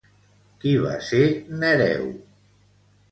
[0.61, 1.21] Qui va ser
[1.65, 2.09] Nereu?